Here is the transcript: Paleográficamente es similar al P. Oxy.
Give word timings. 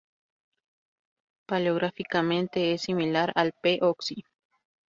Paleográficamente 1.45 2.73
es 2.73 2.81
similar 2.81 3.31
al 3.35 3.51
P. 3.61 3.77
Oxy. 3.83 4.23